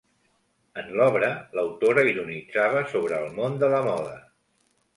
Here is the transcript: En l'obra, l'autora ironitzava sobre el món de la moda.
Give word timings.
En 0.83 0.87
l'obra, 0.99 1.29
l'autora 1.59 2.07
ironitzava 2.13 2.83
sobre 2.97 3.21
el 3.25 3.31
món 3.39 3.61
de 3.65 3.73
la 3.75 3.87
moda. 3.91 4.21